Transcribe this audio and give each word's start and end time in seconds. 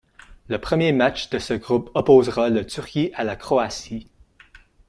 Le 0.47 0.59
premier 0.59 0.93
match 0.93 1.29
de 1.29 1.37
ce 1.37 1.53
groupe 1.53 1.91
opposera 1.93 2.49
le 2.49 2.65
Turquie 2.65 3.11
à 3.13 3.23
la 3.23 3.35
Croatie. 3.35 4.07